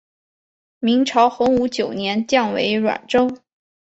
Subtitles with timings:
[0.79, 3.37] 明朝洪武九年降为沅州。